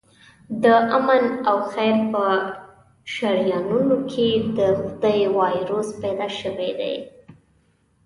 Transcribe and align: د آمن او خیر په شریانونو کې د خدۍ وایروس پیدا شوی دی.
د 0.63 0.65
آمن 0.97 1.23
او 1.49 1.57
خیر 1.71 1.95
په 2.11 2.23
شریانونو 3.13 3.97
کې 4.11 4.29
د 4.57 4.59
خدۍ 4.81 5.19
وایروس 5.39 5.89
پیدا 6.01 6.27
شوی 6.39 6.71
دی. 6.79 6.95